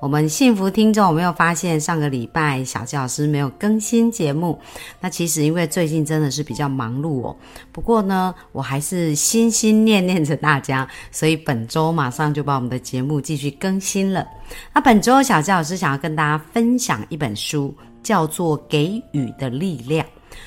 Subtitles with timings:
[0.00, 4.58] 我们幸福听众有没有发现，上个礼拜小教师没有更新节目？
[5.00, 7.34] 那其实因为最近真的是比较忙碌哦。
[7.72, 14.26] 不过呢，我还是心心念念着大家，所以本周马上就把我们的节目继续更新了。
[14.74, 20.04] 那本周小教师想要跟大家分享一本书，叫做《给予的力量》。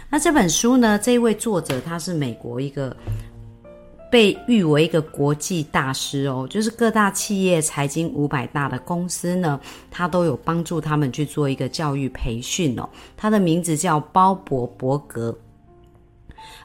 [0.09, 2.95] 那这本书呢，这一位作者他是美国一个。
[4.09, 9.59] 被誉为一个国际大师哦，就是各大企业、财经五百大的公司呢，
[9.91, 12.87] 他都有帮助他们去做一个教育培训哦。
[13.17, 15.37] 他的名字叫鲍勃伯格，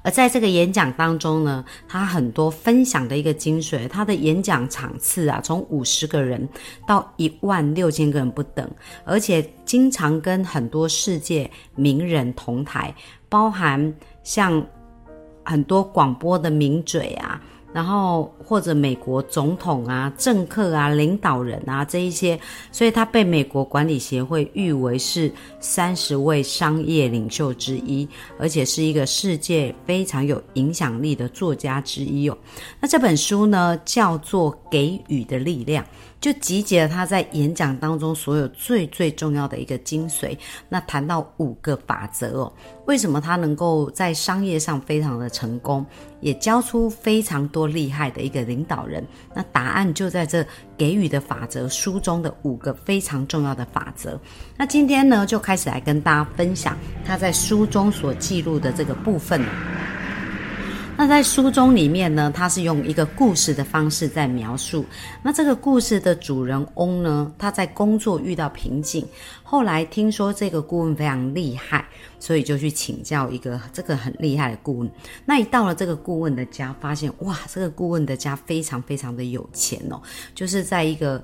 [0.03, 6.49] 而在这个演讲当中呢，他很多分享的一个精髓，他的演讲场次啊，从五十个人
[6.87, 8.71] 到一万六千个人不等，
[9.05, 12.95] 而且经常跟很多世界名人同台，
[13.29, 14.65] 包含像。
[15.45, 17.41] 很多广播的名嘴啊，
[17.73, 22.39] 然后或者美国总统啊、政客啊、领导人啊这一些，
[22.71, 32.37] 所以他被美国管理协会誉为是三十位商业领袖之一，而且是一个世界非常有影响力的作家之一哦。
[32.81, 35.83] 那这本书呢，叫做《给予的力量》。
[36.23, 40.39] 就集结了他在演讲当中所有最最重要的一个精髓。
[40.69, 42.53] 那谈到五个法则哦，
[42.87, 45.85] 为什么他能够在商业上非常的成功，
[46.21, 49.05] 也教出非常多厉害的一个领导人？
[49.35, 50.47] 那答案就在这
[50.79, 54.19] 给予的法则书中的五个非常重要的法则。
[54.57, 59.43] 那今天呢，就开始来跟大家分享他在书中所记录的这个部分。
[61.03, 64.87] 那在书中里面呢，他是用一个故事的方式在描述。
[65.21, 69.05] 那这个故事的主人翁呢，他在工作遇到瓶颈，
[69.43, 71.85] 后来听说这个顾问非常厉害，
[72.21, 74.89] 所以就去请教一个这个很厉害的顾问。
[75.25, 80.01] 那一到了这个顾问的家，发现哇，这个顾问的家非常非常的有钱哦，
[80.37, 81.21] 就是在一个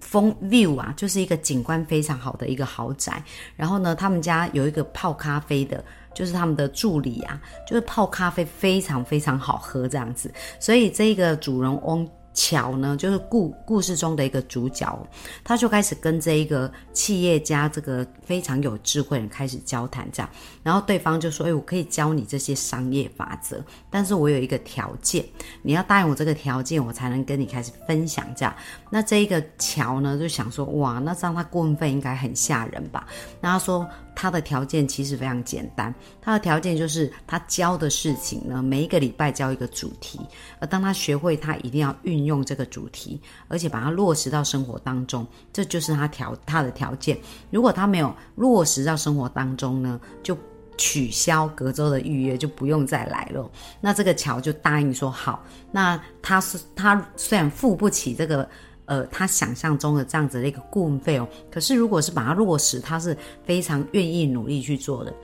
[0.00, 3.22] 风 view 啊，就是一个景观非常好的一个豪宅。
[3.54, 5.84] 然后呢，他们家有一个泡咖啡的。
[6.18, 12.08] 就是他们的助理啊，就是泡咖啡非常非常好喝这样子，所以这个主人翁。
[12.34, 14.96] 乔呢，就是故故事中的一个主角，
[15.42, 20.30] 他就开始跟这一个企业家，这个非常有智慧人开始交谈，这样，
[20.62, 25.24] 然后对方就说：“哎，我可以教你这些商业法则，但是我有一个条件，
[25.62, 28.54] 你要答应我这个条件，我才能跟你开始分享。”这样，
[28.88, 33.04] 那这一个乔呢，就想说：“哇，那这样他顾问费应该很吓人吧？”
[33.42, 33.84] 那他说
[34.20, 40.20] 他的条件其实非常简单，他的条件就是他教的事情呢，每一个礼拜教一个主题，
[40.60, 42.18] 而当他学会，他一定要运。
[42.28, 47.16] 用这个主题，而且把它落实到生活当中，这就是他条他的条件。
[47.50, 50.36] 如果他没有落实到生活当中呢，就
[50.76, 53.50] 取消隔周的预约，就不用再来了。
[53.80, 55.42] 那这个乔就答应说好。
[55.72, 58.46] 那他是他虽然付不起这个
[58.88, 65.14] 呃他想象中的这样子的一个顾问费用，可是如果是把它落实，他是非常愿意努力去做的。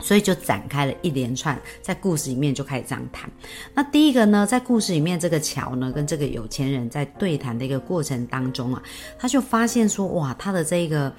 [0.00, 3.28] 所以就展开了一连串，在故事里面就开始这样谈。
[3.74, 8.80] 那第一个呢，在故事里面，这个乔呢跟这个有钱人在对谈的一个过程当中啊，
[9.18, 11.12] 他就发现说，哇，他的这个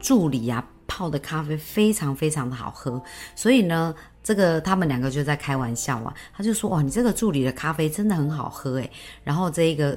[0.00, 3.00] 助理啊泡的咖啡非常非常的好喝。
[3.36, 3.94] 所以呢，
[4.24, 8.90] 这个他们两个就在开玩笑啊，他就说，哇，你这个助理的咖啡真的很好喝诶。
[9.22, 9.96] 然后这一个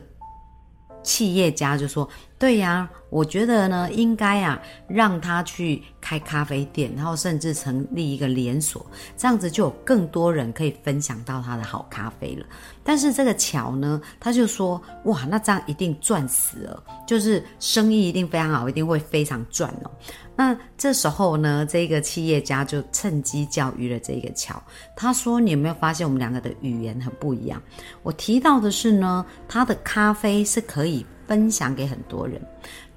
[1.03, 2.09] 企业家就说。
[2.39, 12.45] 对呀，我觉得呢，应该啊，让他去开咖啡店，然后甚至成立一个连锁，这样子就有更多人可以分享到他的好咖啡了。
[12.83, 19.91] 但是这个乔呢，他就说，哇，那这样一定赚死了，就是生意一定非常好，一定会非常赚哦。
[20.35, 24.61] 那这时候呢，这个企业家就趁机教育了这个乔，
[24.95, 27.61] 他说：“你有没有发现我们两个的语言很不一样？
[28.01, 32.39] 我提到的是呢，他的咖啡是可以。”分享给很多人，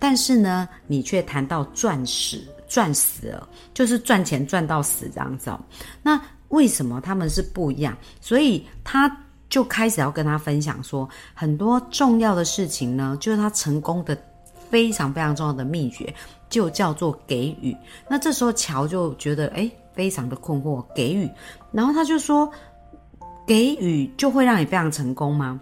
[0.00, 5.48] 但是呢，你却谈到赚死赚死了，就是赚钱赚到死这样子。
[5.48, 5.60] 哦
[6.02, 7.96] 那为什么他们是不一样？
[8.20, 9.08] 所以他
[9.48, 14.18] 就开始要跟他分享说，很多重要的事情呢，就是他成功的
[14.70, 16.12] 非常非常重要的秘诀，
[16.48, 17.76] 就叫做给予。
[18.08, 21.30] 那这时候乔就觉得哎，非常的困惑，给予。
[21.72, 22.50] 然后他就说，
[23.46, 25.60] 给予就会让你非常成功吗？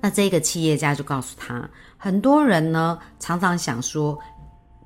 [0.00, 4.18] 那这个企业家就告诉他，很多人呢常常想说，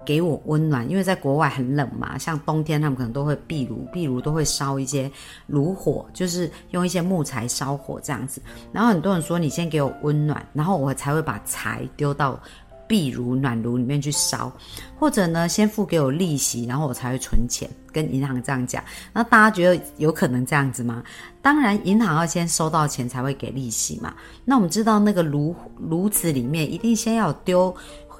[0.04, 5.10] 给我温暖，因为在国外很冷嘛，像冬天他们可能都会壁炉，壁炉都会烧一些
[5.46, 8.40] 炉火，就是用一些木材烧火这样子。
[8.72, 12.40] 然后很多人说你先给我温暖，然后我才会把柴丢到
[12.90, 14.52] 壁炉暖炉里面去烧，
[14.98, 17.70] 或者呢先付给我利息，然后我才会存钱。
[17.92, 18.82] 跟银行这样讲，
[19.12, 21.04] 那大家觉得有可能这样子吗？
[21.40, 24.12] 当然，银行要先收到钱才会给利息嘛。
[24.44, 27.72] 那我们知道那个炉炉子里面一定先要丢。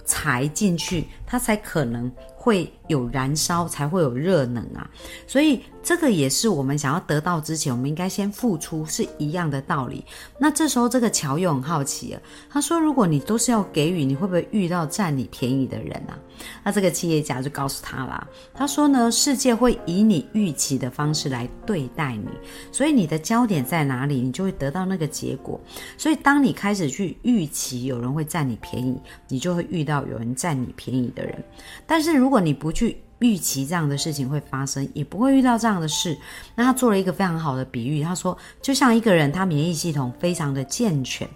[0.07, 4.91] 柴进去，它才可能会有燃烧，才会有热能啊。
[5.29, 10.05] 所以这个也是我们想要得到之前，我们应该先付出，是一样的道理。
[10.41, 16.19] 那这时候这个乔又很好奇了，他说：“如果你都是要给予，你会不会遇到占你便宜的人啊？”
[16.65, 22.29] 那这个企业家就告诉他啦，他说呢：“世界会以你预期的方式来对待你，
[22.73, 25.61] 所以你的焦点在哪里，你就会得到那个结果。
[25.97, 31.45] 所以当你开始去预期有人会占你便宜，你就会遇到有人占你便宜的的人。
[31.87, 36.17] 但是如果你不去，预期这样的事情会发生，也不会遇到这样的事。
[36.55, 41.29] 那他做了一个非常好的比喻，他说，就像一个人，他免疫系统非常的健全，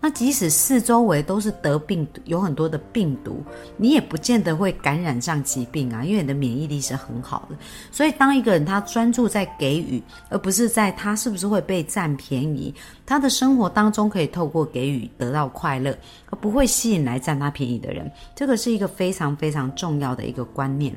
[0.00, 3.42] 那即使四周围都是得病，有很多的病毒，
[3.76, 7.56] 你也不见得会感染上疾病啊，因为你的免疫力是很好的。
[7.90, 12.72] 所以，当一个人他专注在给予，而不是在他是不是会被占便宜，
[13.04, 15.96] 他的生活当中可以透过给予得到快乐，
[16.30, 18.10] 而不会吸引来占他便宜的人。
[18.34, 20.94] 这个是一个非常非常重要的一个观念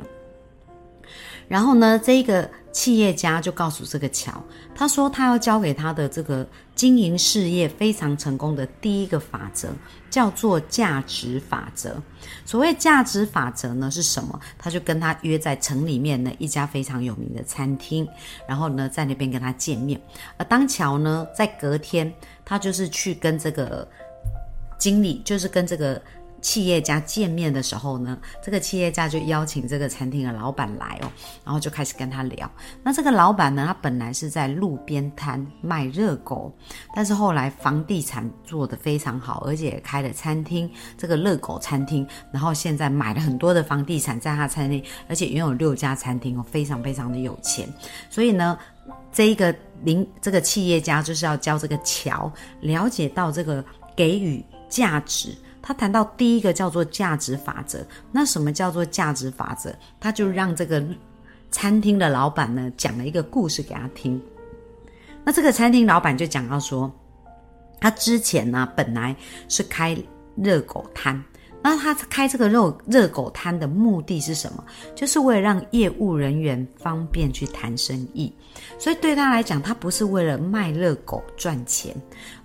[1.48, 4.44] 然后呢，这个企业家就告诉这个乔，
[4.74, 9.70] 他说他要教给他的这个经营事业非常成功的第一个法则，
[10.10, 12.02] 叫做价值法则。
[12.46, 14.40] 所谓价值法则呢是什么？
[14.58, 18.08] 他就跟他约在城里面的一家非常有名的餐厅，
[18.48, 20.02] 然后呢在那边跟他见面。
[20.38, 22.12] 而当乔呢在隔天，
[22.44, 23.88] 他就是去跟这个
[24.78, 26.02] 经理，就是跟这个。
[26.46, 31.10] 企业家见面的时候呢，这个企业家就邀请这个餐厅的老板来哦，
[31.44, 32.50] 然后就开始跟他聊。
[32.84, 36.56] 那这个老板呢，他本来是在路边摊卖热狗，
[36.94, 42.08] 但是后来房地产做得非常好，而且开了餐厅，这个热狗餐厅。
[42.32, 47.68] 然后现在买了很多的房地产在他餐厅，而且拥有六家餐厅哦，非常非常的有钱。
[48.08, 48.56] 所以呢，
[49.12, 52.32] 这一个零这个企业家就是要教这个乔
[52.62, 53.66] 了解到这个
[53.96, 55.36] 给予价值。
[55.68, 59.74] 他谈到第一个叫做价值法则，那什么叫做价值法则？
[60.00, 60.84] 他就让这个
[61.50, 64.22] 餐厅的老板呢讲了一个故事给他听。
[65.24, 66.92] 那这个餐厅老板就讲到说，
[67.82, 69.16] 他之前呢本来
[69.50, 69.98] 是开
[70.36, 71.20] 热狗摊。
[71.64, 74.64] 那他开这个肉热狗摊的目的是什么？
[74.94, 78.32] 就是为了让业务人员方便去谈生意。
[78.78, 81.96] 所以对他来讲，他不是为了卖热狗赚钱，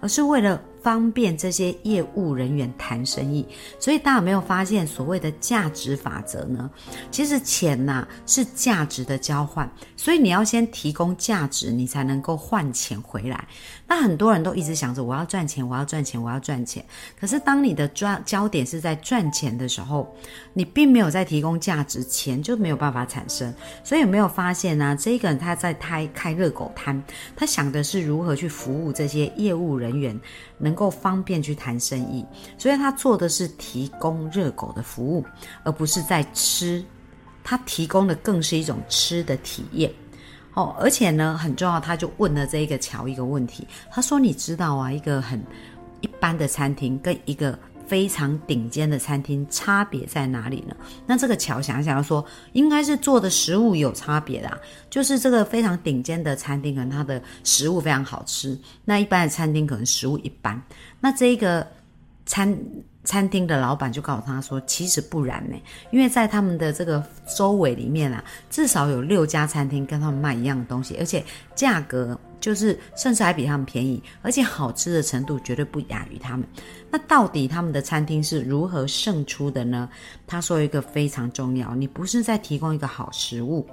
[0.01, 3.47] 而是为了方便这些业务人员谈生意。
[3.79, 6.71] 所以大家有没有发现，所谓的价值法则呢？
[7.11, 13.47] 其实钱呐是价值的交换，所以你要先提供价值，你才能够换钱回来。
[13.87, 16.85] 那很多人都一直想着我要赚钱，我要赚钱，我要赚钱。
[17.19, 20.15] 可是当你的赚焦点是在赚钱的时候，
[20.53, 23.53] 你并没有在提供价值，钱就没有办法产生。
[23.83, 24.97] 所以有没有发现呢？
[24.99, 27.03] 这个人他在开开热狗摊，
[27.35, 30.19] 他想的是如何去服务这些业务人员，
[30.59, 32.25] 能能够方便去谈生意。
[32.57, 35.25] 所以他做的是提供热狗的服务，
[35.65, 36.83] 而不是在吃。
[37.43, 39.91] 他提供的更是一种吃的体验。
[40.55, 45.43] 哦，而且呢，很重要，他就问了这一个乔一个问题，他说：“你知道啊，一个很
[46.01, 47.59] 一般的餐厅跟一个
[47.91, 60.63] 非常顶尖的餐厅差别在哪里呢？”那这个乔想想要说，应该是做的食物有差别的，就是这个非常顶尖的餐厅可能它的食物非常好吃，那一般的餐厅可能食物一般。
[61.01, 61.67] 那这一个
[62.25, 62.57] 餐。
[63.03, 65.57] 餐厅的老板就告诉他说：“其实不然呢，
[65.91, 67.03] 因为在他们的这个
[67.37, 76.47] 周围里面啊，至少有六家餐厅跟他们卖一样的东西，而且价格就是甚至还比他们便宜，而且好吃的程度绝对不亚于他们。
[76.91, 79.89] 那到底他们的餐厅是如何胜出的呢？
[80.27, 83.67] 他说一个非常重要，你不是在提供一个好食物。”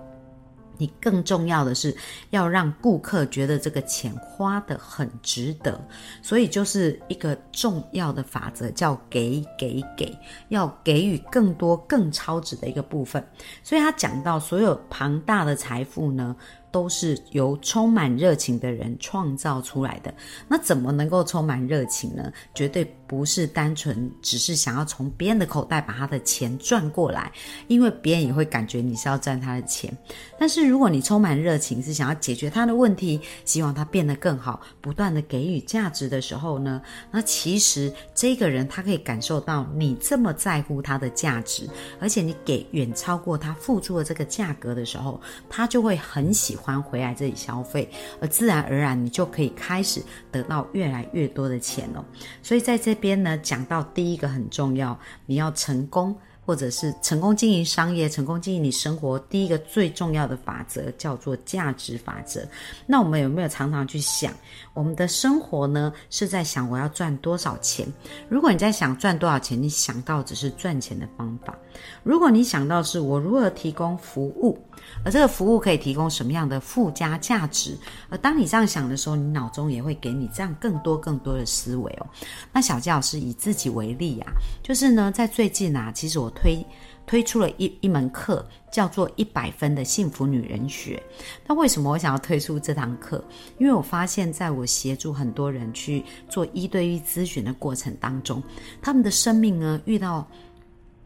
[0.78, 1.96] 你更重要的是
[2.30, 5.80] 要让顾客觉得这个钱花得很值得，
[6.22, 10.18] 所以就是一个重要的法则，叫给给给，
[10.50, 13.26] 要给予更多更超值的一个部分。
[13.64, 16.36] 所以他讲到，所有庞大的财富呢。
[16.78, 20.14] 都是由充满热情的人创造出来的。
[20.48, 22.32] 那怎么能够充满热情呢？
[22.54, 27.32] 绝对不是单纯只是想要从别人的口袋把他的钱赚过来，
[27.68, 29.92] 因为别人也会感觉你是要赚他的钱。
[30.38, 36.80] 但是如果你充满热情，是想要解决他的问题，希望他变得更好，不断的给予价值的时候呢，
[37.10, 41.68] 那其实这个人他可以感受到你这么在乎他的价值，
[42.00, 45.20] 而且你给远超过他付出的这个价格的时候，
[45.50, 52.04] 他就会很喜欢回来这里消费，而自然而然你就可以开始得到越来越多的钱哦。
[52.44, 56.18] 所以在这边呢，讲到第一个很重要，你要成功。
[56.48, 62.48] 或者是成功经营商业、成功经营你生活，第一个最重要的法则叫做价值法则。
[62.86, 64.34] 那我们有没有常常去想，
[64.74, 67.86] 我们的生活呢是在想我要赚多少钱？
[68.30, 71.54] 如果你在想赚多少钱，你想到只是赚钱的方法；
[72.02, 74.58] 如果你想到是我如何提供服务。
[75.04, 77.78] 而这个服务可以提供什么样的附加价值？
[78.10, 82.08] 而当你这样想的时候，你脑中也会给你这样更多更多的思维哦。
[82.54, 84.32] 那小纪老师以自己为例啊，
[84.64, 86.66] 就是呢，在最近啊，其实我推
[87.06, 91.02] 推出了一一门课，叫做一百分的幸福女人学。
[91.48, 93.24] 那为什么我想要推出这堂课？
[93.58, 98.44] 因为我发现，在我协助很多人去做一对一咨询的过程当中，
[98.82, 100.28] 他们的生命呢遇到。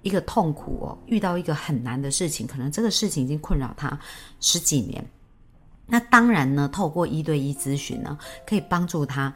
[0.03, 3.95] 一个痛苦哦，遇到一个很难的事情，可能这个事情已经困扰他
[4.39, 5.05] 十几年。
[5.85, 9.31] 那当然呢，透过一对一咨询呢，可以帮助他。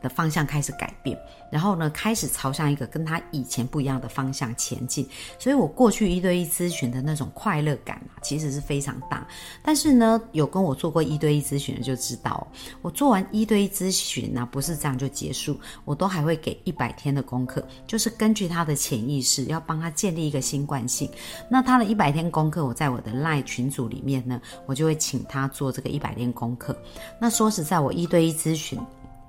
[0.00, 1.18] 的方向开始改变，
[1.50, 5.08] 然后呢，开始朝向一个跟他以前不一样的方向前进。
[5.38, 9.26] 所以我过去一对一咨询的那种快乐感啊，其实是非常大。
[9.62, 12.46] 但是呢，有跟我做过一对一咨询的就知道，
[12.82, 21.10] 我做完一对一咨询呢，不是这样就结束，我都还会给一百天的功课，就是根据他的潜意识，要帮他建立一个新惯性。
[21.48, 26.76] 那他的一百天功课，我在我的赖群组里面呢，我就会请他做这个一百天功课。
[27.20, 28.78] 那说实在，我一对一咨询。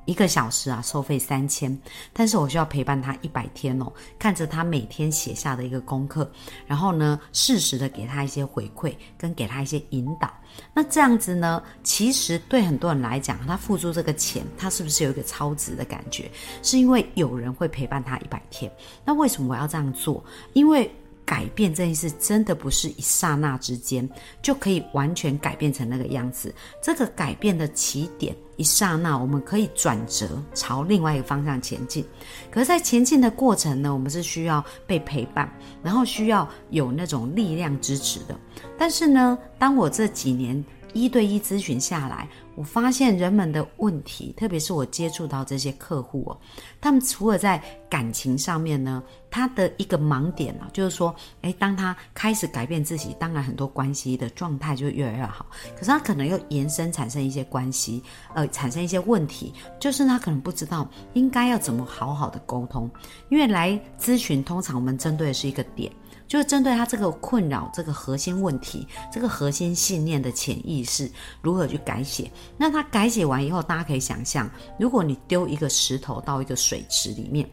[0.05, 1.77] 一个小时啊，收费三千，
[2.13, 6.29] 但是我需要陪伴他一百天哦，看着他每天写下的一个功课，
[6.65, 10.31] 然后呢，适时的给他一些回馈，跟给他一些引导。
[10.74, 16.31] 那这样子呢，其实对很多人来讲，他付出这个钱，他是不是有一个超值的感觉？
[16.63, 18.71] 是因为有人会陪伴他一百天。
[19.03, 20.24] 那为什么我要这样做？
[20.53, 20.89] 因为。
[21.25, 24.08] 改变这件事真的不是一刹那之间
[24.41, 26.53] 就可以完全改变成那个样子。
[26.82, 32.05] 这个改变的起点一刹那，我们可以转折朝另外一个方向前进。
[32.50, 35.51] 可是，在前进的过程呢，我们是需要被陪伴，
[35.84, 38.39] 然后需要有那种力量支持的。
[38.77, 40.63] 但是呢，当我这几年
[40.96, 42.25] 一对一咨询下来，
[42.56, 46.38] 我发现人们的问题，特别是我接触到这些客户哦，
[46.80, 55.46] 他们除了在感情上面呢，他的一个盲点呢，就是说，诶，当他开始改变自己，当然很多关系的状态就越来越好。
[55.75, 58.02] 可是他可能又延伸产生一些关系，
[58.34, 62.90] 呃，产生一些问题，就是他可能不知道应该要怎么好好的沟通。
[63.28, 65.92] 因为来咨询，通常我们针对的是一个点。
[66.27, 71.10] 就是针对他这个困扰、这个核心问题、这个核心信念的潜意识
[71.41, 72.32] 如何去改写？
[72.58, 77.48] 那他改写完以后，大家可以想象，如果你丢一个石头到一个水池里面，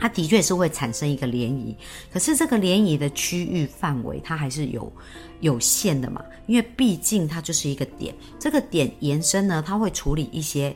[0.00, 1.76] 它的确是会产生一个涟漪。
[2.12, 4.92] 可是这个涟漪的区域范围，它还是有
[5.40, 6.24] 有限的嘛？
[6.46, 10.74] 因为毕竟它就是一个点，这个点延伸呢，它会处理一些，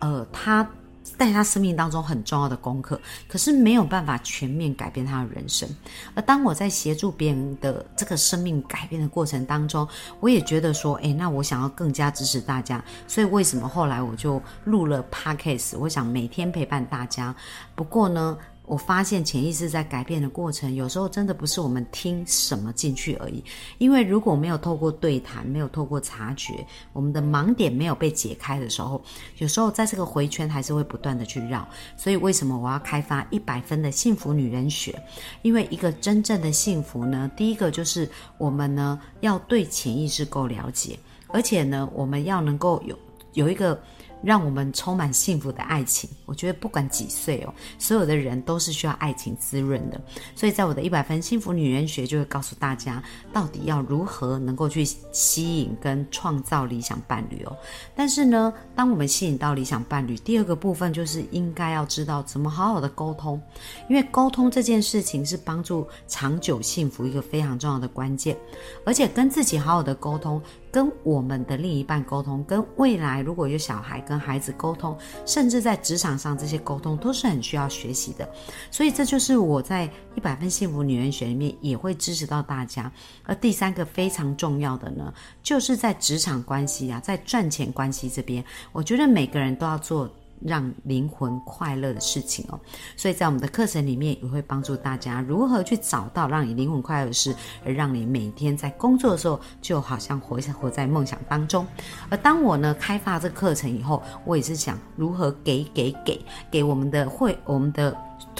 [0.00, 0.68] 呃，它。
[1.16, 5.68] 在他生命当中很重要的功课，可是没有办法全面改变他的人生。
[6.14, 9.86] 而当我在协助别人的这个生命改变的过程当中，
[10.20, 15.78] 我也觉得说，诶，那我想要更加支持大家，所以为什么后来我就录了 podcast？
[15.78, 17.34] 我想每天陪伴大家。
[17.74, 18.36] 不过呢。
[18.68, 23.42] 我发现潜意识在改变的过程，有时候真的不是我们听什么进去而已。
[23.78, 29.02] 因为如果没有透过对谈，没有透过察觉，我们的盲点没有被解开的时候，
[29.38, 31.66] 有时候在这个回圈还是会不断的去绕。
[31.96, 34.94] 所以为什么我要开发一百分的幸福女人学？
[35.40, 38.06] 因为一个真正的幸福呢，第一个就是
[38.36, 40.98] 我们呢要对潜意识够了解，
[41.28, 42.98] 而且呢我们要能够有
[43.32, 43.80] 有一个。
[44.22, 50.00] 让我们充满幸福的爱情，我觉得不管几岁哦，所有的人都是需要爱情滋润的。
[50.34, 57.56] 所以在我的一百分幸福女人学，就会告诉大家，到底要如何能够去吸引跟创造理想伴侣哦。
[57.94, 63.40] 但是呢，当我们吸引到理想伴侣，第二个部分就是应该要知道怎么好好的沟通，
[63.88, 68.36] 因为沟通这件事情是帮助长久幸福一个非常重要的关键。
[68.84, 74.96] 而且跟自己好好的沟通，跟我们的另一半沟通，跟未来如果有小孩跟孩子沟通，
[75.26, 78.28] 甚至在职场上这些沟通都是很需要学习的。
[78.70, 82.90] 所以这就是我在一百分幸福女人学里面也会支持到大家。
[83.24, 90.10] 而第三个非常重要的呢，就是在职场关系啊，在赚钱关系这边，我觉得每个人都要做。
[90.44, 92.58] 让灵魂快乐的事情哦，
[92.96, 101.66] 所以在我们的课程里面也会帮助大家如何去找到让你灵魂快乐的事，而让你每天在工作的时候就好像活活在梦想当中。
[102.08, 107.96] 而当我呢开发这课程以后，我也是想如何给给给给我们的会我们的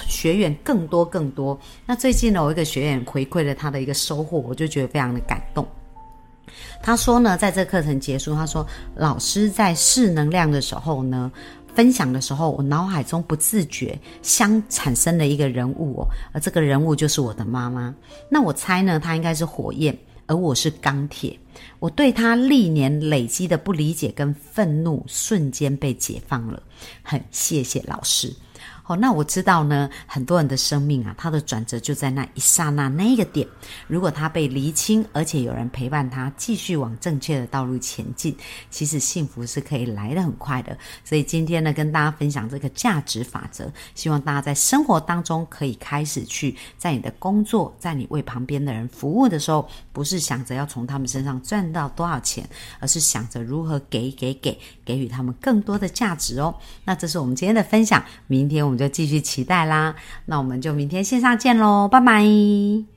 [0.06, 1.58] 学员更多更多。
[1.84, 5.66] 那最近呢，我一个学员回馈了他的一个收获，我就觉得非常的感动。
[6.82, 11.30] 他说呢，在这课程结束，他说老师在试能量的时候呢。
[11.78, 17.94] 分享的时候，我脑海中不自觉相产生了一个人物哦，而这个人物就是我的妈妈。
[18.28, 21.38] 那我猜呢，她应该是火焰，而我是钢铁。
[21.78, 26.60] 我对她历年累积的不理解跟愤怒，瞬间被解放了。
[27.00, 28.34] 很谢谢老师。
[28.88, 33.46] 哦，那我知道呢，很多人的生命啊，他的转折就在那一刹那那个点。
[33.86, 38.34] 如果他被厘清，而且有人陪伴他，继续往正确的道路前进，
[38.70, 40.76] 其实幸福是可以来得很快的。
[41.04, 52.48] 所以今天呢，跟大家分享这个价值法则，希望大家在生活当中可以开始去，在你的工作，在你为旁边的人服务的时候，不是想着要从他们身上赚到多少钱，
[52.80, 56.54] 而是想着如何给给给，给予他们更多的价值哦。
[56.86, 58.88] 那这是我们今天的分享，明天我们们。
[58.88, 62.88] 就继续期待啦，那我们就明天线上见喽，拜拜。